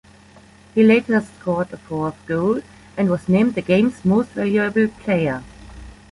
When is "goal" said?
2.25-2.61